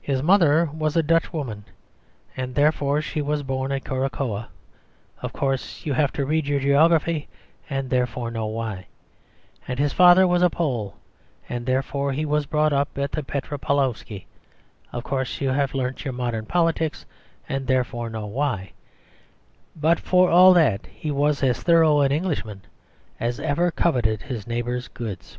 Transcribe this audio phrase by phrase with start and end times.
[0.00, 1.66] "His mother was a Dutch woman,
[2.34, 4.48] and therefore she was born at Curaçoa
[5.20, 7.28] (of course, you have read your geography
[7.68, 8.86] and therefore know why),
[9.68, 10.96] and his father was a Pole,
[11.46, 14.24] and therefore he was brought up at Petropaulowski
[14.94, 17.04] (of course, you have learnt your modern politics,
[17.46, 18.72] and therefore know why),
[19.76, 22.62] but for all that he was as thorough an Englishman
[23.20, 25.36] as ever coveted his neighbour's goods."